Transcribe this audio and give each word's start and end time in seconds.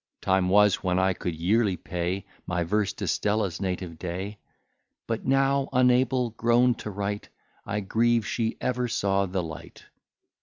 Time 0.19 0.49
was, 0.49 0.77
when 0.81 0.97
I 0.97 1.13
could 1.13 1.35
yearly 1.35 1.77
pay 1.77 2.25
My 2.47 2.63
verse 2.63 2.91
to 2.93 3.07
Stella's 3.07 3.61
native 3.61 3.99
day: 3.99 4.39
But 5.05 5.27
now 5.27 5.69
unable 5.71 6.31
grown 6.31 6.73
to 6.81 6.89
write, 6.89 7.29
I 7.67 7.81
grieve 7.81 8.25
she 8.25 8.57
ever 8.59 8.87
saw 8.87 9.27
the 9.27 9.43
light. 9.43 9.85